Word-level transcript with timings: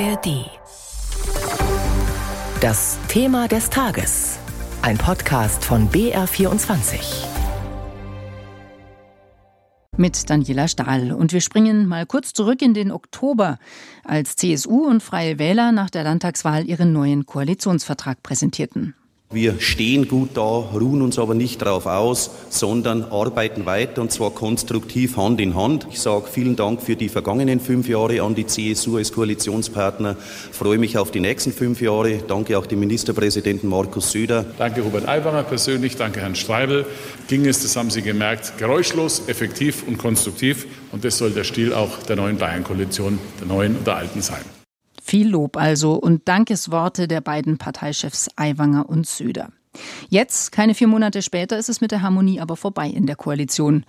ARD. 0.00 0.50
Das 2.60 2.98
Thema 3.06 3.46
des 3.46 3.70
Tages. 3.70 4.40
Ein 4.82 4.98
Podcast 4.98 5.64
von 5.64 5.88
BR24. 5.88 7.26
Mit 9.96 10.28
Daniela 10.28 10.66
Stahl. 10.66 11.12
Und 11.12 11.32
wir 11.32 11.40
springen 11.40 11.86
mal 11.86 12.06
kurz 12.06 12.32
zurück 12.32 12.60
in 12.62 12.74
den 12.74 12.90
Oktober, 12.90 13.58
als 14.02 14.34
CSU 14.34 14.84
und 14.84 15.00
Freie 15.00 15.38
Wähler 15.38 15.70
nach 15.70 15.90
der 15.90 16.02
Landtagswahl 16.02 16.68
ihren 16.68 16.92
neuen 16.92 17.24
Koalitionsvertrag 17.26 18.20
präsentierten. 18.24 18.96
Wir 19.34 19.60
stehen 19.60 20.06
gut 20.06 20.30
da, 20.34 20.40
ruhen 20.40 21.02
uns 21.02 21.18
aber 21.18 21.34
nicht 21.34 21.60
darauf 21.60 21.86
aus, 21.86 22.30
sondern 22.50 23.02
arbeiten 23.02 23.66
weiter 23.66 24.00
und 24.00 24.12
zwar 24.12 24.30
konstruktiv 24.30 25.16
Hand 25.16 25.40
in 25.40 25.56
Hand. 25.56 25.88
Ich 25.90 25.98
sage 25.98 26.26
vielen 26.30 26.54
Dank 26.54 26.80
für 26.80 26.94
die 26.94 27.08
vergangenen 27.08 27.58
fünf 27.58 27.88
Jahre 27.88 28.22
an 28.22 28.36
die 28.36 28.46
CSU 28.46 28.96
als 28.96 29.12
Koalitionspartner. 29.12 30.16
Freue 30.52 30.78
mich 30.78 30.98
auf 30.98 31.10
die 31.10 31.18
nächsten 31.18 31.52
fünf 31.52 31.80
Jahre. 31.80 32.18
Danke 32.28 32.56
auch 32.56 32.66
dem 32.66 32.78
Ministerpräsidenten 32.78 33.68
Markus 33.68 34.12
Söder. 34.12 34.44
Danke 34.56 34.82
Robert 34.82 35.08
Aiwanger 35.08 35.42
persönlich, 35.42 35.96
danke 35.96 36.20
Herrn 36.20 36.36
Streibel. 36.36 36.86
Ging 37.26 37.44
es, 37.44 37.60
das 37.60 37.74
haben 37.74 37.90
Sie 37.90 38.02
gemerkt, 38.02 38.56
geräuschlos, 38.58 39.24
effektiv 39.26 39.82
und 39.88 39.98
konstruktiv. 39.98 40.64
Und 40.92 41.04
das 41.04 41.18
soll 41.18 41.32
der 41.32 41.42
Stil 41.42 41.74
auch 41.74 41.98
der 42.04 42.14
neuen 42.14 42.36
Bayern-Koalition, 42.36 43.18
der 43.40 43.48
neuen 43.48 43.78
und 43.78 43.84
der 43.84 43.96
alten 43.96 44.22
sein. 44.22 44.44
Viel 45.14 45.28
Lob 45.28 45.56
also 45.56 45.92
und 45.92 46.26
Dankesworte 46.26 47.06
der 47.06 47.20
beiden 47.20 47.56
Parteichefs 47.56 48.28
Aiwanger 48.34 48.88
und 48.88 49.06
Söder. 49.06 49.50
Jetzt, 50.08 50.50
keine 50.50 50.74
vier 50.74 50.88
Monate 50.88 51.22
später, 51.22 51.56
ist 51.56 51.68
es 51.68 51.80
mit 51.80 51.92
der 51.92 52.02
Harmonie 52.02 52.40
aber 52.40 52.56
vorbei 52.56 52.88
in 52.88 53.06
der 53.06 53.14
Koalition. 53.14 53.86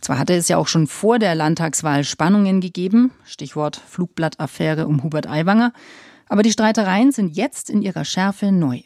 Zwar 0.00 0.20
hatte 0.20 0.34
es 0.34 0.46
ja 0.46 0.56
auch 0.56 0.68
schon 0.68 0.86
vor 0.86 1.18
der 1.18 1.34
Landtagswahl 1.34 2.04
Spannungen 2.04 2.60
gegeben, 2.60 3.10
Stichwort 3.24 3.74
Flugblattaffäre 3.88 4.86
um 4.86 5.02
Hubert 5.02 5.26
Aiwanger, 5.26 5.72
aber 6.28 6.44
die 6.44 6.52
Streitereien 6.52 7.10
sind 7.10 7.36
jetzt 7.36 7.70
in 7.70 7.82
ihrer 7.82 8.04
Schärfe 8.04 8.52
neu. 8.52 8.82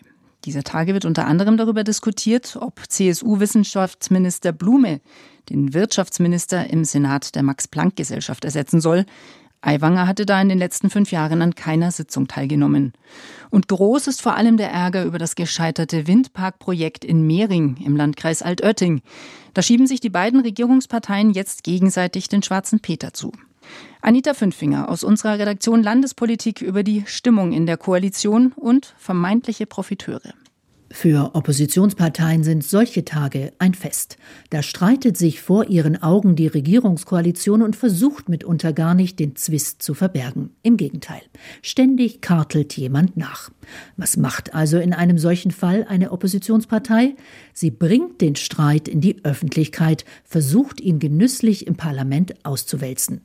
Dieser 0.46 0.64
Tage 0.64 0.94
wird 0.94 1.04
unter 1.04 1.26
anderem 1.26 1.58
darüber 1.58 1.84
diskutiert, 1.84 2.56
ob 2.58 2.80
CSU-Wissenschaftsminister 2.88 4.52
Blume 4.52 5.02
den 5.50 5.74
Wirtschaftsminister 5.74 6.70
im 6.70 6.84
Senat 6.84 7.34
der 7.34 7.42
Max-Planck-Gesellschaft 7.42 8.44
ersetzen 8.44 8.80
soll. 8.80 9.04
Aiwanger 9.62 10.08
hatte 10.08 10.26
da 10.26 10.42
in 10.42 10.48
den 10.48 10.58
letzten 10.58 10.90
fünf 10.90 11.12
Jahren 11.12 11.40
an 11.40 11.54
keiner 11.54 11.92
Sitzung 11.92 12.26
teilgenommen. 12.26 12.92
Und 13.50 13.68
groß 13.68 14.08
ist 14.08 14.20
vor 14.20 14.34
allem 14.34 14.56
der 14.56 14.70
Ärger 14.70 15.04
über 15.04 15.18
das 15.18 15.36
gescheiterte 15.36 16.08
Windparkprojekt 16.08 17.04
in 17.04 17.26
Mehring 17.26 17.76
im 17.76 17.96
Landkreis 17.96 18.42
Altötting. 18.42 19.02
Da 19.54 19.62
schieben 19.62 19.86
sich 19.86 20.00
die 20.00 20.10
beiden 20.10 20.40
Regierungsparteien 20.40 21.30
jetzt 21.30 21.62
gegenseitig 21.62 22.28
den 22.28 22.42
schwarzen 22.42 22.80
Peter 22.80 23.14
zu. 23.14 23.32
Anita 24.00 24.34
Fünfinger 24.34 24.88
aus 24.88 25.04
unserer 25.04 25.38
Redaktion 25.38 25.82
Landespolitik 25.82 26.60
über 26.60 26.82
die 26.82 27.04
Stimmung 27.06 27.52
in 27.52 27.66
der 27.66 27.76
Koalition 27.76 28.52
und 28.56 28.94
vermeintliche 28.98 29.66
Profiteure. 29.66 30.34
Für 30.92 31.34
Oppositionsparteien 31.34 32.44
sind 32.44 32.62
solche 32.62 33.02
Tage 33.06 33.54
ein 33.58 33.72
Fest. 33.72 34.18
Da 34.50 34.62
streitet 34.62 35.16
sich 35.16 35.40
vor 35.40 35.64
ihren 35.68 36.02
Augen 36.02 36.36
die 36.36 36.46
Regierungskoalition 36.46 37.62
und 37.62 37.76
versucht 37.76 38.28
mitunter 38.28 38.74
gar 38.74 38.92
nicht, 38.92 39.18
den 39.18 39.34
Zwist 39.34 39.82
zu 39.82 39.94
verbergen. 39.94 40.50
Im 40.62 40.76
Gegenteil, 40.76 41.22
ständig 41.62 42.20
kartelt 42.20 42.76
jemand 42.76 43.16
nach. 43.16 43.50
Was 43.96 44.18
macht 44.18 44.54
also 44.54 44.78
in 44.78 44.92
einem 44.92 45.16
solchen 45.16 45.50
Fall 45.50 45.86
eine 45.88 46.12
Oppositionspartei? 46.12 47.16
Sie 47.54 47.70
bringt 47.70 48.20
den 48.20 48.36
Streit 48.36 48.86
in 48.86 49.00
die 49.00 49.24
Öffentlichkeit, 49.24 50.04
versucht 50.24 50.78
ihn 50.78 50.98
genüsslich 50.98 51.66
im 51.66 51.74
Parlament 51.74 52.44
auszuwälzen. 52.44 53.22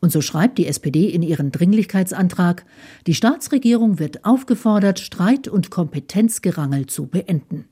Und 0.00 0.12
so 0.12 0.20
schreibt 0.20 0.58
die 0.58 0.66
SPD 0.66 1.08
in 1.08 1.22
ihren 1.22 1.50
Dringlichkeitsantrag, 1.50 2.64
die 3.06 3.14
Staatsregierung 3.14 3.98
wird 3.98 4.24
aufgefordert, 4.24 5.00
Streit 5.00 5.48
und 5.48 5.70
Kompetenzgerangel 5.70 6.86
zu 6.86 7.06
beenden. 7.06 7.66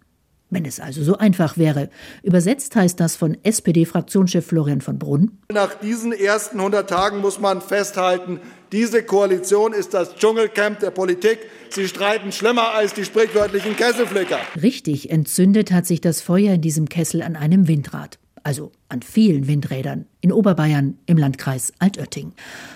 Wenn 0.53 0.67
es 0.67 0.81
also 0.81 1.03
so 1.03 1.17
einfach 1.17 1.57
wäre. 1.57 1.89
Übersetzt 2.23 2.77
heißt 2.77 3.01
das 3.01 3.17
von 3.17 3.39
SPD-Fraktionschef 3.43 4.45
Florian 4.45 4.83
von 4.83 4.99
Brunn. 4.99 5.39
Nach 5.51 5.73
diesen 5.73 6.13
ersten 6.13 6.59
100 6.59 6.91
Tagen 6.91 7.21
muss 7.21 7.41
man 7.41 7.63
festhalten, 7.63 8.39
diese 8.71 9.03
Koalition 9.03 9.73
ist 9.73 9.95
das 9.95 10.15
Dschungelcamp 10.17 10.81
der 10.81 10.91
Politik. 10.91 11.39
Sie 11.71 11.89
streiten 11.89 12.33
schlimmer 12.33 12.75
als 12.75 12.93
die 12.93 13.07
sprichwörtlichen 13.07 13.77
Kesselflicker. 13.77 14.41
Richtig 14.61 15.11
entzündet 15.11 15.73
hat 15.73 15.87
sich 15.87 16.03
das 16.03 16.21
Feuer 16.21 16.55
in 16.55 16.61
diesem 16.61 16.87
Kessel 16.87 17.23
an 17.23 17.35
einem 17.35 17.67
Windrad 17.67 18.19
also 18.45 18.73
an 18.89 19.03
vielen 19.03 19.47
Windrädern, 19.47 20.07
in 20.21 20.33
Oberbayern 20.33 20.99
im 21.07 21.17
Landkreis 21.17 21.73
Altötting. 21.79 22.33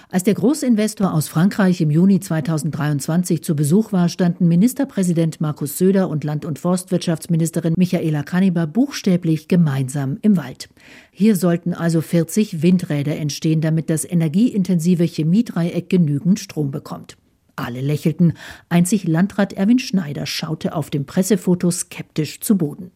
Als 0.09 0.25
der 0.25 0.35
Großinvestor 0.35 1.13
aus 1.13 1.29
Frankreich 1.29 1.81
im 1.81 1.91
Juni 1.91 2.21
2023 2.21 3.43
zu 3.43 3.57
Besuch 3.57 3.93
war, 3.93 4.09
standen 4.09 4.49
Ministerpräsident 4.49 5.41
Markus 5.41 5.79
Söder 5.79 6.09
und 6.09 6.25
Land- 6.25 6.45
und 6.45 6.59
Forstwirtschaftsministerin 6.59 7.75
Michaela 7.77 8.23
Kanniber 8.23 8.67
buchstäblich 8.67 9.49
gemeinsam 9.49 10.19
im 10.23 10.37
Wald. 10.37 10.69
Hier 11.11 11.37
sollten 11.37 11.75
also 11.75 12.01
40 12.01 12.63
Windräder 12.63 13.17
entstehen, 13.17 13.61
damit 13.61 13.91
das 13.91 14.05
energieintensive 14.05 15.05
Chemiedreieck 15.05 15.91
genügend 15.91 16.41
Strom 16.41 16.71
bekommt. 16.71 17.17
Alle 17.57 17.81
lächelten, 17.81 18.35
einzig 18.69 19.09
Landrat 19.09 19.55
Erwin 19.55 19.79
Schneider 19.79 20.27
schaute 20.27 20.75
auf 20.75 20.91
dem 20.91 21.07
Pressefoto 21.07 21.71
skeptisch 21.71 22.41
zu 22.41 22.59
Boden. 22.59 22.91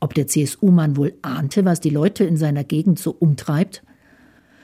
Ob 0.00 0.14
der 0.14 0.26
CSU-Mann 0.26 0.96
wohl 0.96 1.14
ahnte, 1.22 1.64
was 1.64 1.80
die 1.80 1.90
Leute 1.90 2.24
in 2.24 2.36
seiner 2.36 2.64
Gegend 2.64 2.98
so 2.98 3.10
umtreibt? 3.18 3.82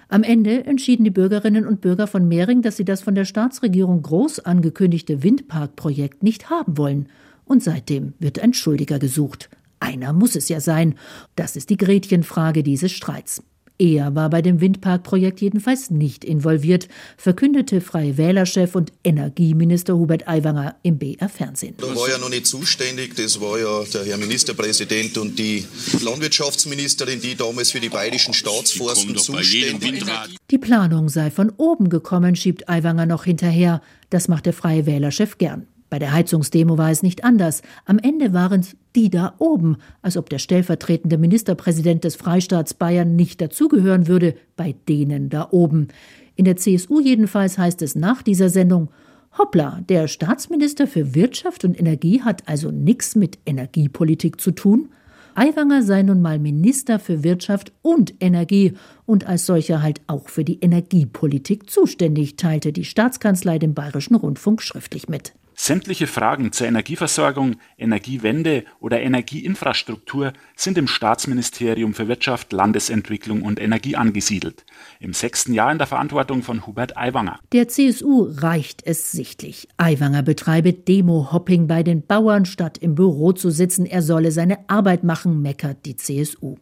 Am 0.08 0.24
Ende 0.24 0.64
entschieden 0.64 1.04
die 1.04 1.10
Bürgerinnen 1.10 1.66
und 1.66 1.80
Bürger 1.80 2.08
von 2.08 2.26
Mehring, 2.26 2.62
dass 2.62 2.76
sie 2.76 2.84
das 2.84 3.00
von 3.00 3.14
der 3.14 3.24
Staatsregierung 3.24 4.02
groß 4.02 4.40
angekündigte 4.40 5.22
Windparkprojekt 5.22 6.24
nicht 6.24 6.50
haben 6.50 6.76
wollen. 6.76 7.08
Und 7.44 7.62
seitdem 7.62 8.14
wird 8.18 8.40
ein 8.40 8.52
Schuldiger 8.52 8.98
gesucht. 8.98 9.48
Einer 9.78 10.12
muss 10.12 10.34
es 10.34 10.48
ja 10.48 10.60
sein. 10.60 10.96
Das 11.36 11.54
ist 11.56 11.70
die 11.70 11.76
Gretchenfrage 11.76 12.62
dieses 12.62 12.90
Streits. 12.90 13.42
Er 13.80 14.14
war 14.14 14.28
bei 14.28 14.42
dem 14.42 14.60
Windparkprojekt 14.60 15.40
jedenfalls 15.40 15.88
nicht 15.88 16.22
involviert, 16.22 16.86
verkündete 17.16 17.80
Freie 17.80 18.18
Wählerchef 18.18 18.74
und 18.74 18.92
Energieminister 19.04 19.96
Hubert 19.96 20.28
Aiwanger 20.28 20.76
im 20.82 20.98
BR 20.98 21.30
Fernsehen. 21.30 21.76
Da 21.78 21.86
war 21.96 22.10
ja 22.10 22.18
noch 22.18 22.28
nicht 22.28 22.46
zuständig, 22.46 23.16
das 23.16 23.40
war 23.40 23.58
ja 23.58 23.82
der 23.84 24.04
Herr 24.04 24.18
Ministerpräsident 24.18 25.16
und 25.16 25.38
die 25.38 25.64
Landwirtschaftsministerin, 26.02 27.22
die 27.22 27.34
damals 27.34 27.70
für 27.70 27.80
die 27.80 27.88
bayerischen 27.88 28.34
Staatsforsten 28.34 29.16
zuständig 29.16 30.06
war. 30.06 30.26
Die 30.50 30.58
Planung 30.58 31.08
sei 31.08 31.30
von 31.30 31.50
oben 31.56 31.88
gekommen, 31.88 32.36
schiebt 32.36 32.68
Aiwanger 32.68 33.06
noch 33.06 33.24
hinterher. 33.24 33.80
Das 34.10 34.28
macht 34.28 34.44
der 34.44 34.52
Freie 34.52 34.84
Wählerchef 34.84 35.38
gern. 35.38 35.66
Bei 35.90 35.98
der 35.98 36.12
Heizungsdemo 36.12 36.78
war 36.78 36.90
es 36.90 37.02
nicht 37.02 37.24
anders. 37.24 37.62
Am 37.84 37.98
Ende 37.98 38.32
waren 38.32 38.64
die 38.94 39.10
da 39.10 39.34
oben, 39.38 39.76
als 40.02 40.16
ob 40.16 40.30
der 40.30 40.38
stellvertretende 40.38 41.18
Ministerpräsident 41.18 42.04
des 42.04 42.14
Freistaats 42.14 42.74
Bayern 42.74 43.16
nicht 43.16 43.40
dazugehören 43.40 44.06
würde, 44.06 44.36
bei 44.56 44.76
denen 44.88 45.28
da 45.28 45.48
oben. 45.50 45.88
In 46.36 46.44
der 46.44 46.56
CSU 46.56 47.00
jedenfalls 47.00 47.58
heißt 47.58 47.82
es 47.82 47.96
nach 47.96 48.22
dieser 48.22 48.48
Sendung, 48.50 48.88
hoppla, 49.36 49.80
der 49.88 50.06
Staatsminister 50.06 50.86
für 50.86 51.14
Wirtschaft 51.14 51.64
und 51.64 51.78
Energie 51.78 52.22
hat 52.22 52.48
also 52.48 52.70
nichts 52.70 53.16
mit 53.16 53.38
Energiepolitik 53.44 54.40
zu 54.40 54.52
tun. 54.52 54.90
Aiwanger 55.34 55.82
sei 55.82 56.02
nun 56.02 56.22
mal 56.22 56.38
Minister 56.38 56.98
für 56.98 57.24
Wirtschaft 57.24 57.72
und 57.82 58.14
Energie 58.20 58.74
und 59.06 59.26
als 59.26 59.46
solcher 59.46 59.82
halt 59.82 60.00
auch 60.06 60.28
für 60.28 60.44
die 60.44 60.60
Energiepolitik 60.60 61.68
zuständig, 61.68 62.36
teilte 62.36 62.72
die 62.72 62.84
Staatskanzlei 62.84 63.58
dem 63.58 63.74
Bayerischen 63.74 64.14
Rundfunk 64.14 64.62
schriftlich 64.62 65.08
mit. 65.08 65.32
Sämtliche 65.62 66.06
Fragen 66.06 66.52
zur 66.52 66.68
Energieversorgung, 66.68 67.56
Energiewende 67.76 68.64
oder 68.80 69.02
Energieinfrastruktur 69.02 70.32
sind 70.56 70.78
im 70.78 70.88
Staatsministerium 70.88 71.92
für 71.92 72.08
Wirtschaft, 72.08 72.54
Landesentwicklung 72.54 73.42
und 73.42 73.60
Energie 73.60 73.94
angesiedelt. 73.94 74.64
Im 75.00 75.12
sechsten 75.12 75.52
Jahr 75.52 75.70
in 75.70 75.76
der 75.76 75.86
Verantwortung 75.86 76.42
von 76.42 76.66
Hubert 76.66 76.96
Aiwanger. 76.96 77.40
Der 77.52 77.68
CSU 77.68 78.26
reicht 78.38 78.86
es 78.86 79.12
sichtlich. 79.12 79.68
Aiwanger 79.76 80.22
betreibe 80.22 80.72
Demo-Hopping 80.72 81.66
bei 81.66 81.82
den 81.82 82.06
Bauern, 82.06 82.46
statt 82.46 82.78
im 82.78 82.94
Büro 82.94 83.32
zu 83.32 83.50
sitzen. 83.50 83.84
Er 83.84 84.00
solle 84.00 84.32
seine 84.32 84.66
Arbeit 84.70 85.04
machen, 85.04 85.42
meckert 85.42 85.84
die 85.84 85.96
CSU. 85.96 86.56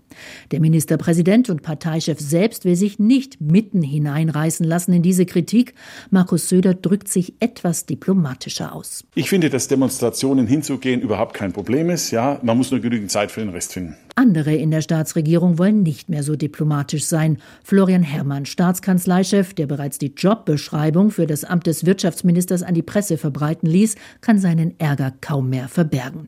Der 0.51 0.59
Ministerpräsident 0.59 1.51
und 1.51 1.63
Parteichef 1.63 2.19
selbst 2.19 2.65
will 2.65 2.75
sich 2.75 2.99
nicht 2.99 3.41
mitten 3.41 3.83
hineinreißen 3.83 4.67
lassen 4.67 4.93
in 4.93 5.03
diese 5.03 5.25
Kritik. 5.25 5.75
Markus 6.11 6.49
Söder 6.49 6.75
drückt 6.75 7.07
sich 7.07 7.35
etwas 7.39 7.87
diplomatischer 7.87 8.75
aus 8.75 8.88
aus. 8.89 9.05
Ich 9.15 9.29
finde, 9.29 9.51
dass 9.51 9.69
Demonstrationen 9.69 10.47
hinzugehen 10.47 11.01
überhaupt 11.01 11.35
kein 11.35 11.53
Problem 11.53 11.91
ist. 11.91 12.11
Ja, 12.11 12.39
man 12.43 12.57
muss 12.57 12.71
nur 12.71 12.81
genügend 12.81 13.11
Zeit 13.11 13.31
für 13.31 13.41
den 13.41 13.51
Rest 13.51 13.73
finden. 13.73 13.97
Andere 14.19 14.53
in 14.53 14.73
der 14.73 14.81
Staatsregierung 14.83 15.59
wollen 15.59 15.85
nicht 15.85 16.09
mehr 16.09 16.25
so 16.25 16.35
diplomatisch 16.35 17.05
sein. 17.05 17.39
Florian 17.63 18.03
Herrmann, 18.03 18.47
Staatskanzleichef, 18.47 19.55
der 19.55 19.69
bereits 19.69 19.99
die 19.99 20.13
Jobbeschreibung 20.17 21.13
für 21.13 21.29
das 21.29 21.45
Amt 21.45 21.69
des 21.69 21.87
Wirtschaftsministers 21.87 22.65
an 22.65 22.75
die 22.75 22.83
Presse 22.83 23.17
verbreiten 23.17 23.69
ließ, 23.69 23.95
kann 24.21 24.41
seinen 24.41 24.75
Ärger 24.81 25.13
kaum 25.21 25.51
mehr 25.51 25.69
verbergen. 25.69 26.27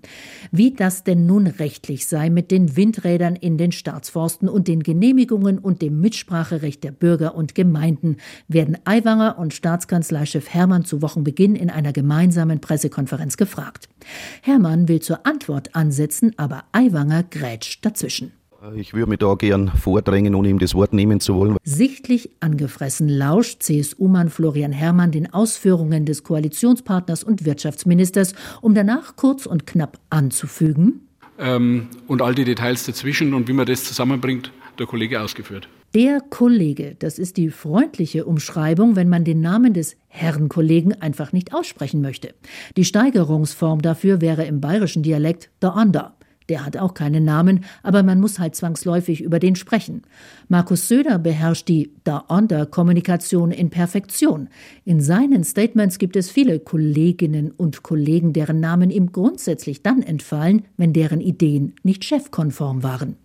Wie 0.53 0.71
das 0.73 1.03
denn 1.03 1.27
nun 1.27 1.49
rechtlich 1.49 2.07
sei 2.07 2.31
mit 2.31 2.53
den 2.53 2.77
Windrädern 2.77 3.35
in 3.35 3.59
den 3.59 3.73
Staatsforsten 3.73 4.49
und 4.49 4.69
den 4.69 4.85
Genehmigungen 4.85 5.59
und 5.59 5.83
dem 5.83 6.01
Mitspracherecht 6.01 6.85
der 6.85 6.93
Bürger 6.93 7.35
und 7.35 7.57
Gemeinden, 7.57 8.19
werden 8.47 8.79
Aiwanger 8.85 9.37
und 9.37 9.53
Staatskanzleichef 9.53 10.49
Herrmann 10.49 10.85
zu 10.85 11.03
Wochenbeginn 11.03 11.57
in 11.57 11.71
einer 11.71 11.93
gemeinsamen 11.93 12.61
Pressekonferenz 12.61 13.37
gefragt. 13.37 13.89
Herrmann 14.43 14.89
will 14.89 15.01
zur 15.01 15.27
Antwort 15.27 15.75
ansetzen, 15.75 16.33
aber 16.37 16.65
Aiwanger 16.73 17.23
grätscht 17.25 17.85
dazwischen. 17.85 18.33
Ich 18.77 18.93
würde 18.93 19.09
mich 19.09 19.19
da 19.19 19.35
gern 19.35 19.69
vordrängen, 19.69 20.35
ohne 20.35 20.51
ihm 20.51 20.59
das 20.59 20.75
Wort 20.75 20.93
nehmen 20.93 21.21
zu 21.21 21.35
wollen. 21.35 21.57
Sichtlich 21.65 22.31
angefressen 22.41 23.09
lauscht 23.09 23.63
CSU-Mann 23.63 24.29
Florian 24.29 24.73
Herrmann 24.73 25.13
den 25.13 25.33
Ausführungen 25.33 26.05
des 26.05 26.25
Koalitionspartners 26.25 27.25
und 27.25 27.47
Wirtschaftsministers, 27.47 28.35
um 28.61 28.75
danach 28.75 29.17
kurz 29.17 29.47
und 29.47 29.67
knapp 29.67 29.99
anzufügen. 30.11 31.09
Ähm, 31.39 31.89
und 32.07 32.21
all 32.21 32.35
die 32.35 32.45
Details 32.45 32.85
dazwischen 32.85 33.33
und 33.33 33.49
wie 33.49 33.55
man 33.55 33.65
das 33.65 33.85
zusammenbringt, 33.85 34.53
der 34.79 34.87
Kollege 34.87 35.23
ausgeführt. 35.23 35.69
Der 35.93 36.21
Kollege, 36.21 36.95
das 37.01 37.19
ist 37.19 37.37
die 37.37 37.51
freundliche 37.51 38.25
Umschreibung, 38.25 38.95
wenn 38.95 39.09
man 39.09 39.25
den 39.25 39.41
Namen 39.41 39.75
des 39.75 39.97
Herrenkollegen 40.07 41.03
einfach 41.03 41.33
nicht 41.33 41.53
aussprechen 41.53 42.01
möchte. 42.01 42.33
Die 42.77 42.85
Steigerungsform 42.85 43.83
dafür 43.83 44.21
wäre 44.21 44.45
im 44.45 44.61
bayerischen 44.61 45.03
Dialekt 45.03 45.51
der 45.61 45.75
Ander. 45.75 46.15
Der 46.49 46.65
hat 46.65 46.77
auch 46.77 46.95
keinen 46.95 47.25
Namen, 47.25 47.65
aber 47.83 48.05
man 48.05 48.21
muss 48.21 48.39
halt 48.39 48.55
zwangsläufig 48.55 49.21
über 49.21 49.41
den 49.41 49.57
sprechen. 49.57 50.03
Markus 50.49 50.87
Söder 50.87 51.19
beherrscht 51.19 51.67
die 51.67 51.91
Da-Onder-Kommunikation 52.05 53.51
in 53.51 53.71
Perfektion. 53.71 54.49
In 54.85 55.01
seinen 55.01 55.43
Statements 55.43 55.99
gibt 55.99 56.15
es 56.15 56.31
viele 56.31 56.61
Kolleginnen 56.61 57.51
und 57.51 57.83
Kollegen, 57.83 58.33
deren 58.33 58.61
Namen 58.61 58.91
ihm 58.91 59.11
grundsätzlich 59.11 59.83
dann 59.83 60.03
entfallen, 60.03 60.67
wenn 60.77 60.93
deren 60.93 61.21
Ideen 61.21 61.75
nicht 61.83 62.05
chefkonform 62.05 62.85
waren. 62.85 63.17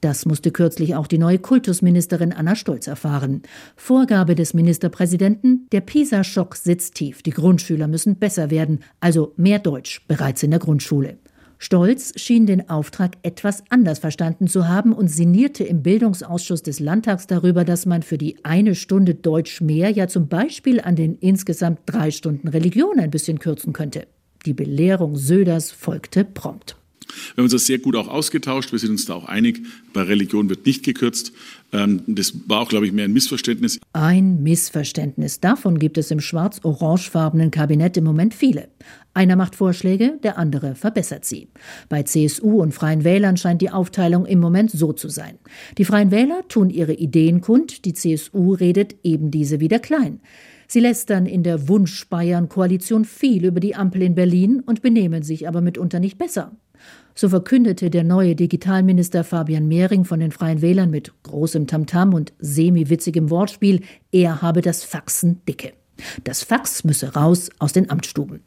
Das 0.00 0.24
musste 0.24 0.50
kürzlich 0.50 0.94
auch 0.94 1.06
die 1.06 1.18
neue 1.18 1.38
Kultusministerin 1.38 2.32
Anna 2.32 2.56
Stolz 2.56 2.86
erfahren. 2.86 3.42
Vorgabe 3.76 4.34
des 4.34 4.54
Ministerpräsidenten, 4.54 5.66
der 5.72 5.82
PISA-Schock 5.82 6.56
sitzt 6.56 6.94
tief. 6.94 7.22
Die 7.22 7.32
Grundschüler 7.32 7.86
müssen 7.86 8.16
besser 8.16 8.50
werden, 8.50 8.80
also 9.00 9.34
mehr 9.36 9.58
Deutsch 9.58 10.06
bereits 10.08 10.42
in 10.42 10.50
der 10.50 10.60
Grundschule. 10.60 11.18
Stolz 11.62 12.14
schien 12.16 12.46
den 12.46 12.70
Auftrag 12.70 13.18
etwas 13.22 13.62
anders 13.68 13.98
verstanden 13.98 14.46
zu 14.46 14.66
haben 14.66 14.94
und 14.94 15.08
sinnierte 15.08 15.62
im 15.64 15.82
Bildungsausschuss 15.82 16.62
des 16.62 16.80
Landtags 16.80 17.26
darüber, 17.26 17.66
dass 17.66 17.84
man 17.84 18.02
für 18.02 18.16
die 18.16 18.42
eine 18.46 18.74
Stunde 18.74 19.14
Deutsch 19.14 19.60
mehr 19.60 19.90
ja 19.90 20.08
zum 20.08 20.28
Beispiel 20.28 20.80
an 20.80 20.96
den 20.96 21.18
insgesamt 21.18 21.80
drei 21.84 22.10
Stunden 22.10 22.48
Religion 22.48 22.98
ein 22.98 23.10
bisschen 23.10 23.38
kürzen 23.38 23.74
könnte. 23.74 24.06
Die 24.46 24.54
Belehrung 24.54 25.16
Söders 25.16 25.70
folgte 25.70 26.24
prompt. 26.24 26.79
Wir 27.06 27.38
haben 27.38 27.44
uns 27.44 27.52
das 27.52 27.66
sehr 27.66 27.78
gut 27.78 27.96
auch 27.96 28.08
ausgetauscht. 28.08 28.72
Wir 28.72 28.78
sind 28.78 28.90
uns 28.90 29.06
da 29.06 29.14
auch 29.14 29.24
einig. 29.24 29.62
Bei 29.92 30.02
Religion 30.02 30.48
wird 30.48 30.66
nicht 30.66 30.84
gekürzt. 30.84 31.32
Ähm, 31.72 32.02
das 32.06 32.34
war 32.46 32.60
auch, 32.60 32.68
glaube 32.68 32.86
ich, 32.86 32.92
mehr 32.92 33.04
ein 33.04 33.12
Missverständnis. 33.12 33.78
Ein 33.92 34.42
Missverständnis. 34.42 35.40
Davon 35.40 35.78
gibt 35.78 35.98
es 35.98 36.10
im 36.10 36.20
schwarz-orangefarbenen 36.20 37.50
Kabinett 37.50 37.96
im 37.96 38.04
Moment 38.04 38.34
viele. 38.34 38.68
Einer 39.12 39.36
macht 39.36 39.56
Vorschläge, 39.56 40.18
der 40.22 40.38
andere 40.38 40.74
verbessert 40.74 41.24
sie. 41.24 41.48
Bei 41.88 42.02
CSU 42.04 42.62
und 42.62 42.72
Freien 42.72 43.02
Wählern 43.02 43.36
scheint 43.36 43.60
die 43.62 43.70
Aufteilung 43.70 44.24
im 44.24 44.38
Moment 44.38 44.70
so 44.70 44.92
zu 44.92 45.08
sein. 45.08 45.38
Die 45.78 45.84
Freien 45.84 46.10
Wähler 46.10 46.46
tun 46.48 46.70
ihre 46.70 46.94
Ideen 46.94 47.40
kund, 47.40 47.84
die 47.84 47.94
CSU 47.94 48.54
redet 48.54 48.96
eben 49.02 49.30
diese 49.30 49.58
wieder 49.58 49.80
klein. 49.80 50.20
Sie 50.68 50.78
lästern 50.78 51.26
in 51.26 51.42
der 51.42 51.66
Wunsch-Bayern-Koalition 51.68 53.04
viel 53.04 53.44
über 53.44 53.58
die 53.58 53.74
Ampel 53.74 54.02
in 54.02 54.14
Berlin 54.14 54.60
und 54.60 54.82
benehmen 54.82 55.24
sich 55.24 55.48
aber 55.48 55.60
mitunter 55.60 55.98
nicht 55.98 56.16
besser. 56.16 56.56
So 57.14 57.28
verkündete 57.28 57.90
der 57.90 58.04
neue 58.04 58.34
Digitalminister 58.34 59.24
Fabian 59.24 59.68
Mehring 59.68 60.04
von 60.04 60.20
den 60.20 60.32
Freien 60.32 60.62
Wählern 60.62 60.90
mit 60.90 61.12
großem 61.22 61.66
Tamtam 61.66 62.14
und 62.14 62.32
semi-witzigem 62.38 63.30
Wortspiel, 63.30 63.82
er 64.12 64.42
habe 64.42 64.62
das 64.62 64.84
Faxen 64.84 65.40
dicke. 65.46 65.72
Das 66.24 66.42
Fax 66.42 66.84
müsse 66.84 67.14
raus 67.14 67.50
aus 67.58 67.72
den 67.72 67.90
Amtsstuben. 67.90 68.40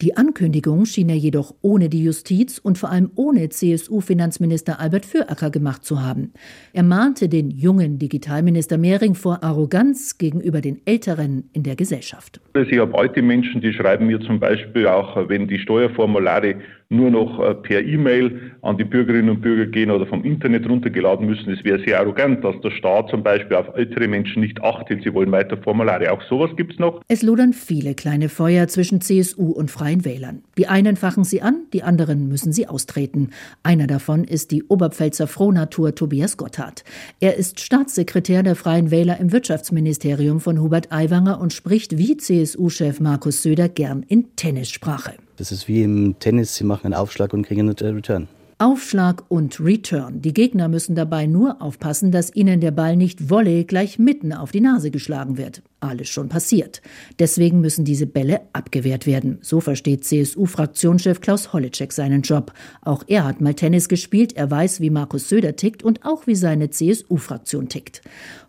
Die 0.00 0.16
Ankündigung 0.16 0.86
schien 0.86 1.08
er 1.08 1.16
jedoch 1.16 1.54
ohne 1.62 1.88
die 1.88 2.02
Justiz 2.02 2.58
und 2.58 2.78
vor 2.78 2.90
allem 2.90 3.10
ohne 3.16 3.48
CSU-Finanzminister 3.48 4.80
Albert 4.80 5.04
Füracker 5.04 5.50
gemacht 5.50 5.84
zu 5.84 6.02
haben. 6.02 6.32
Er 6.72 6.82
mahnte 6.82 7.28
den 7.28 7.50
jungen 7.50 7.98
Digitalminister 7.98 8.78
Mehring 8.78 9.14
vor 9.14 9.42
Arroganz 9.42 10.18
gegenüber 10.18 10.60
den 10.60 10.80
Älteren 10.86 11.50
in 11.52 11.62
der 11.62 11.76
Gesellschaft. 11.76 12.40
Ich 12.54 12.78
habe 12.78 12.98
alte 12.98 13.22
Menschen, 13.22 13.60
die 13.60 13.72
schreiben 13.72 14.06
mir 14.06 14.20
zum 14.20 14.40
Beispiel 14.40 14.86
auch, 14.86 15.28
wenn 15.28 15.48
die 15.48 15.58
Steuerformulare 15.58 16.56
nur 16.90 17.10
noch 17.10 17.38
äh, 17.40 17.54
per 17.54 17.82
E-Mail 17.82 18.52
an 18.62 18.76
die 18.76 18.84
Bürgerinnen 18.84 19.30
und 19.30 19.40
Bürger 19.40 19.66
gehen 19.66 19.92
oder 19.92 20.06
vom 20.06 20.24
Internet 20.24 20.68
runtergeladen 20.68 21.24
müssen. 21.24 21.52
Es 21.52 21.64
wäre 21.64 21.78
sehr 21.84 22.00
arrogant, 22.00 22.44
dass 22.44 22.60
der 22.62 22.72
Staat 22.72 23.10
zum 23.10 23.22
Beispiel 23.22 23.56
auf 23.56 23.68
ältere 23.76 24.08
Menschen 24.08 24.42
nicht 24.42 24.60
achtet. 24.62 25.04
Sie 25.04 25.14
wollen 25.14 25.30
weiter 25.30 25.56
Formulare. 25.56 26.10
Auch 26.10 26.20
sowas 26.28 26.50
gibt 26.56 26.72
es 26.72 26.78
noch. 26.80 27.00
Es 27.06 27.22
lodern 27.22 27.52
viele 27.52 27.94
kleine 27.94 28.28
Feuer 28.28 28.66
zwischen 28.66 29.00
CSU 29.00 29.49
und 29.50 29.70
Freien 29.70 30.04
Wählern. 30.04 30.42
Die 30.56 30.66
einen 30.66 30.96
fachen 30.96 31.24
sie 31.24 31.42
an, 31.42 31.62
die 31.72 31.82
anderen 31.82 32.28
müssen 32.28 32.52
sie 32.52 32.68
austreten. 32.68 33.30
Einer 33.62 33.86
davon 33.86 34.24
ist 34.24 34.50
die 34.50 34.64
Oberpfälzer 34.64 35.26
Frohnatur 35.26 35.94
Tobias 35.94 36.36
Gotthard. 36.36 36.84
Er 37.20 37.36
ist 37.36 37.60
Staatssekretär 37.60 38.42
der 38.42 38.56
Freien 38.56 38.90
Wähler 38.90 39.18
im 39.18 39.32
Wirtschaftsministerium 39.32 40.40
von 40.40 40.60
Hubert 40.60 40.92
Aiwanger 40.92 41.40
und 41.40 41.52
spricht 41.52 41.98
wie 41.98 42.16
CSU-Chef 42.16 43.00
Markus 43.00 43.42
Söder 43.42 43.68
gern 43.68 44.02
in 44.02 44.36
Tennissprache. 44.36 45.14
Das 45.36 45.52
ist 45.52 45.68
wie 45.68 45.82
im 45.82 46.18
Tennis, 46.18 46.54
sie 46.54 46.64
machen 46.64 46.86
einen 46.86 46.94
Aufschlag 46.94 47.32
und 47.32 47.46
kriegen 47.46 47.62
einen 47.62 47.94
Return. 47.94 48.28
Aufschlag 48.58 49.24
und 49.28 49.58
Return. 49.58 50.20
Die 50.20 50.34
Gegner 50.34 50.68
müssen 50.68 50.94
dabei 50.94 51.26
nur 51.26 51.62
aufpassen, 51.62 52.12
dass 52.12 52.34
ihnen 52.34 52.60
der 52.60 52.72
Ball 52.72 52.94
nicht 52.94 53.30
Volley 53.30 53.64
gleich 53.64 53.98
mitten 53.98 54.34
auf 54.34 54.52
die 54.52 54.60
Nase 54.60 54.90
geschlagen 54.90 55.38
wird 55.38 55.62
alles 55.80 56.08
schon 56.08 56.28
passiert. 56.28 56.82
Deswegen 57.18 57.60
müssen 57.60 57.84
diese 57.84 58.06
Bälle 58.06 58.42
abgewehrt 58.52 59.06
werden. 59.06 59.38
So 59.40 59.60
versteht 59.60 60.04
CSU-Fraktionschef 60.04 61.20
Klaus 61.20 61.52
Holleczek 61.52 61.92
seinen 61.92 62.22
Job. 62.22 62.52
Auch 62.82 63.04
er 63.06 63.24
hat 63.24 63.40
mal 63.40 63.54
Tennis 63.54 63.88
gespielt, 63.88 64.34
er 64.36 64.50
weiß, 64.50 64.80
wie 64.80 64.90
Markus 64.90 65.28
Söder 65.28 65.56
tickt 65.56 65.82
und 65.82 66.04
auch 66.04 66.26
wie 66.26 66.34
seine 66.34 66.70
CSU-Fraktion 66.70 67.68
tickt. 67.68 68.02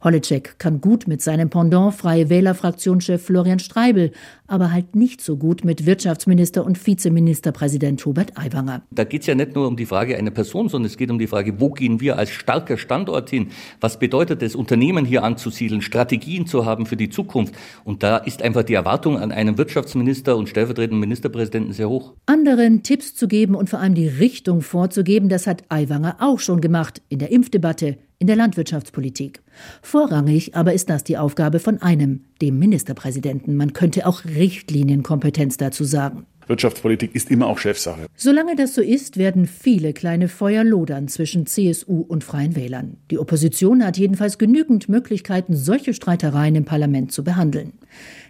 Holleczek 0.04 0.60
kann 0.60 0.82
gut 0.82 1.08
mit 1.08 1.22
seinem 1.22 1.50
Pendant 1.50 1.94
Freie 1.94 2.30
Wähler-Fraktionschef 2.30 3.24
Florian 3.24 3.60
Streibel, 3.60 4.12
aber 4.48 4.72
halt 4.72 4.96
nicht 4.96 5.22
so 5.22 5.38
gut 5.38 5.64
mit 5.64 5.86
Wirtschaftsminister 5.86 6.66
und 6.66 6.86
Vizeministerpräsident 6.86 8.06
Hubert 8.06 8.38
Aiwanger. 8.38 8.82
Da 8.92 9.04
geht 9.04 9.22
es 9.22 9.28
ja 9.28 9.36
nicht 9.36 9.56
nur 9.56 9.68
um 9.68 9.78
die 9.78 9.86
Frage 9.86 10.18
einer 10.18 10.32
Person, 10.32 10.70
sondern 10.70 10.90
es 10.90 10.98
geht 10.98 11.10
um 11.10 11.20
die 11.20 11.28
Frage, 11.28 11.60
wo 11.60 11.70
gehen 11.70 12.02
wir 12.02 12.18
als 12.18 12.32
starker 12.32 12.78
Standort 12.78 13.30
hin? 13.30 13.48
Was 13.80 14.00
bedeutet 14.00 14.42
es, 14.44 14.56
Unternehmen 14.56 15.06
hier 15.06 15.24
anzusiedeln, 15.24 15.82
Strategien 15.82 16.48
zu 16.48 16.66
haben 16.66 16.86
für 16.86 16.98
die 16.98 17.10
Zukunft? 17.10 17.21
Zukunft. 17.22 17.56
Und 17.84 18.04
da 18.04 18.18
ist 18.18 18.42
einfach 18.42 18.64
die 18.64 18.74
Erwartung 18.74 19.18
an 19.18 19.32
einen 19.32 19.58
Wirtschaftsminister 19.58 20.36
und 20.36 20.50
stellvertretenden 20.50 21.00
Ministerpräsidenten 21.00 21.74
sehr 21.74 21.90
hoch. 21.90 22.14
Anderen 22.26 22.84
Tipps 22.84 23.16
zu 23.16 23.28
geben 23.28 23.56
und 23.56 23.70
vor 23.70 23.80
allem 23.80 23.94
die 23.94 24.08
Richtung 24.08 24.62
vorzugeben, 24.62 25.30
das 25.30 25.48
hat 25.48 25.64
Aiwanger 25.70 26.18
auch 26.20 26.40
schon 26.40 26.62
gemacht 26.62 27.02
in 27.10 27.20
der 27.20 27.32
Impfdebatte, 27.32 27.98
in 28.18 28.28
der 28.28 28.36
Landwirtschaftspolitik. 28.36 29.42
Vorrangig 29.82 30.56
aber 30.56 30.74
ist 30.74 30.90
das 30.90 31.04
die 31.04 31.18
Aufgabe 31.18 31.60
von 31.60 31.82
einem, 31.82 32.26
dem 32.42 32.60
Ministerpräsidenten. 32.60 33.56
Man 33.56 33.74
könnte 33.74 34.06
auch 34.06 34.26
Richtlinienkompetenz 34.26 35.58
dazu 35.58 35.84
sagen. 35.84 36.26
Wirtschaftspolitik 36.48 37.16
ist 37.16 37.32
immer 37.32 37.48
auch 37.48 37.58
Chefsache. 37.58 38.08
Solange 38.16 38.56
das 38.56 38.76
so 38.76 38.82
ist, 38.82 39.18
werden 39.18 39.48
viele 39.48 39.94
kleine 39.94 40.28
Feuer 40.28 40.64
lodern 40.64 41.08
zwischen 41.08 41.46
CSU 41.46 42.02
und 42.02 42.24
Freien 42.24 42.56
Wählern. 42.56 42.98
Die 43.10 43.20
Opposition 43.20 43.86
hat 43.86 43.98
jedenfalls 43.98 44.38
genügend 44.38 44.90
Möglichkeiten, 44.90 45.56
solche 45.56 45.94
Streitereien 45.94 46.56
im 46.56 46.66
Parlament 46.66 47.12
zu 47.12 47.24
behandeln. 47.24 47.74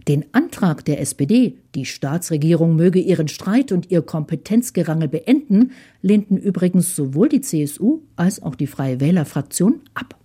Den 0.08 0.26
Antrag 0.32 0.84
der 0.86 1.00
SPD, 1.00 1.58
die 1.76 1.86
Staatsregierung 1.86 2.76
möge 2.76 3.00
ihren 3.00 3.28
Streit 3.28 3.72
und 3.72 3.92
ihr 3.92 4.02
Kompetenzgerangel 4.02 5.08
beenden, 5.08 5.72
lehnten 6.02 6.38
übrigens 6.38 6.96
sowohl 6.96 7.30
die 7.30 7.42
CSU 7.42 8.02
als 8.16 8.42
auch 8.42 8.56
die 8.56 8.68
Freie 8.68 9.00
Wählerfraktion 9.00 9.82
ab. 9.94 10.18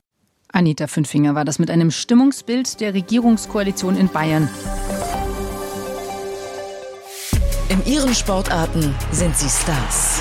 Anita 0.52 0.86
Fünfinger 0.86 1.34
war 1.34 1.44
das 1.44 1.58
mit 1.58 1.70
einem 1.70 1.90
Stimmungsbild 1.90 2.80
der 2.80 2.94
Regierungskoalition 2.94 3.96
in 3.96 4.08
Bayern. 4.08 4.48
In 7.68 7.84
ihren 7.84 8.14
Sportarten 8.14 8.94
sind 9.10 9.36
sie 9.36 9.48
Stars. 9.48 10.20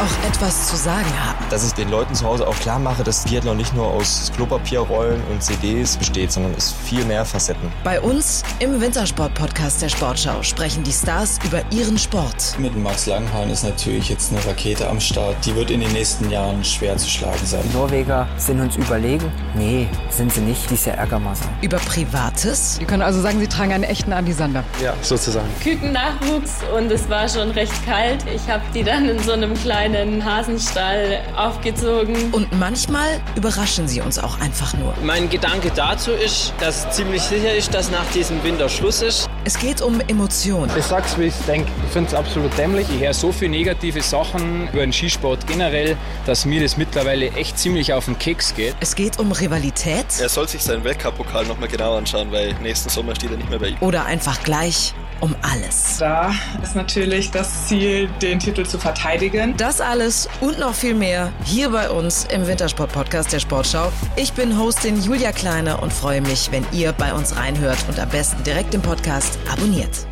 Auch 0.00 0.26
etwas 0.26 0.68
zu 0.68 0.76
sagen 0.76 1.12
haben. 1.22 1.44
Dass 1.50 1.66
ich 1.66 1.74
den 1.74 1.90
Leuten 1.90 2.14
zu 2.14 2.24
Hause 2.24 2.48
auch 2.48 2.54
klar 2.56 2.78
mache, 2.78 3.04
dass 3.04 3.24
Biathlon 3.24 3.58
nicht 3.58 3.74
nur 3.74 3.86
aus 3.86 4.32
Klopapierrollen 4.34 5.22
und 5.30 5.42
CDs 5.42 5.98
besteht, 5.98 6.32
sondern 6.32 6.54
es 6.56 6.72
viel 6.72 7.04
mehr 7.04 7.22
Facetten. 7.26 7.70
Bei 7.84 8.00
uns 8.00 8.42
im 8.60 8.80
Wintersport-Podcast 8.80 9.82
der 9.82 9.90
Sportschau 9.90 10.42
sprechen 10.42 10.84
die 10.84 10.92
Stars 10.92 11.38
über 11.44 11.60
ihren 11.70 11.98
Sport. 11.98 12.58
Mit 12.58 12.74
Max 12.78 13.04
Langhahn 13.04 13.50
ist 13.50 13.62
natürlich 13.62 14.08
jetzt 14.08 14.32
eine 14.32 14.42
Rakete 14.46 14.88
am 14.88 15.00
Start. 15.00 15.36
Die 15.44 15.54
wird 15.54 15.70
in 15.70 15.80
den 15.80 15.92
nächsten 15.92 16.30
Jahren 16.30 16.64
schwer 16.64 16.96
zu 16.96 17.10
schlagen 17.10 17.44
sein. 17.44 17.60
Die 17.70 17.76
Norweger 17.76 18.26
sind 18.38 18.58
uns 18.58 18.76
überlegen? 18.76 19.30
Nee, 19.54 19.86
sind 20.08 20.32
sie 20.32 20.40
nicht. 20.40 20.70
Die 20.70 20.74
ist 20.76 20.86
ja 20.86 20.94
Ärgermasse. 20.94 21.44
Über 21.60 21.76
Privates? 21.76 22.76
Sie 22.76 22.86
können 22.86 23.02
also 23.02 23.20
sagen, 23.20 23.38
Sie 23.38 23.48
tragen 23.48 23.74
einen 23.74 23.84
echten 23.84 24.14
Andi 24.14 24.32
Sander. 24.32 24.64
Ja, 24.82 24.94
sozusagen. 25.02 25.48
Kükennachwuchs 25.62 26.60
und 26.74 26.90
es 26.90 27.06
war 27.10 27.28
schon 27.28 27.50
recht 27.50 27.84
kalt. 27.84 28.24
Ich 28.34 28.48
habe 28.48 28.62
die 28.72 28.82
dann 28.82 29.06
in 29.06 29.18
so 29.22 29.32
einem 29.32 29.52
kleinen 29.52 29.89
Hasenstall 30.24 31.20
aufgezogen. 31.36 32.32
Und 32.32 32.52
manchmal 32.58 33.20
überraschen 33.36 33.88
sie 33.88 34.00
uns 34.00 34.18
auch 34.18 34.40
einfach 34.40 34.74
nur. 34.74 34.94
Mein 35.02 35.30
Gedanke 35.30 35.70
dazu 35.74 36.10
ist, 36.10 36.52
dass 36.60 36.90
ziemlich 36.90 37.22
sicher 37.22 37.54
ist, 37.54 37.72
dass 37.72 37.90
nach 37.90 38.04
diesem 38.12 38.42
Winter 38.44 38.68
Schluss 38.68 39.02
ist. 39.02 39.29
Es 39.42 39.58
geht 39.58 39.80
um 39.80 40.00
Emotionen. 40.06 40.70
Ich 40.76 40.84
sag's, 40.84 41.18
wie 41.18 41.24
ich 41.24 41.34
denke. 41.46 41.70
Ich 41.86 41.92
finde 41.92 42.08
es 42.08 42.14
absolut 42.14 42.56
dämlich. 42.58 42.86
Ich 42.94 43.00
höre 43.00 43.14
so 43.14 43.32
viele 43.32 43.52
negative 43.52 44.02
Sachen 44.02 44.68
über 44.68 44.82
den 44.82 44.92
Skisport 44.92 45.46
generell, 45.46 45.96
dass 46.26 46.44
mir 46.44 46.60
das 46.60 46.76
mittlerweile 46.76 47.30
echt 47.32 47.58
ziemlich 47.58 47.94
auf 47.94 48.04
den 48.04 48.18
Keks 48.18 48.54
geht. 48.54 48.74
Es 48.80 48.94
geht 48.94 49.18
um 49.18 49.32
Rivalität. 49.32 50.04
Er 50.20 50.28
soll 50.28 50.46
sich 50.46 50.62
seinen 50.62 50.84
Weltcup-Pokal 50.84 51.46
nochmal 51.46 51.68
genau 51.68 51.96
anschauen, 51.96 52.30
weil 52.30 52.52
nächsten 52.62 52.90
Sommer 52.90 53.14
steht 53.14 53.30
er 53.30 53.38
nicht 53.38 53.48
mehr 53.48 53.58
bei 53.58 53.68
ihm. 53.68 53.76
Oder 53.80 54.04
einfach 54.04 54.42
gleich 54.42 54.92
um 55.20 55.34
alles. 55.42 55.98
Da 55.98 56.34
ist 56.62 56.74
natürlich 56.74 57.30
das 57.30 57.66
Ziel, 57.66 58.08
den 58.22 58.38
Titel 58.38 58.64
zu 58.64 58.78
verteidigen. 58.78 59.54
Das 59.56 59.80
alles 59.80 60.28
und 60.40 60.58
noch 60.58 60.74
viel 60.74 60.94
mehr 60.94 61.30
hier 61.44 61.70
bei 61.70 61.90
uns 61.90 62.26
im 62.32 62.46
Wintersport-Podcast 62.46 63.32
der 63.32 63.40
Sportschau. 63.40 63.92
Ich 64.16 64.32
bin 64.32 64.58
Hostin 64.58 65.02
Julia 65.02 65.32
Kleiner 65.32 65.82
und 65.82 65.92
freue 65.92 66.20
mich, 66.20 66.50
wenn 66.52 66.64
ihr 66.72 66.92
bei 66.92 67.12
uns 67.12 67.36
reinhört 67.36 67.78
und 67.88 67.98
am 67.98 68.08
besten 68.08 68.42
direkt 68.44 68.74
im 68.74 68.82
Podcast 68.82 69.29
abonniert. 69.48 70.09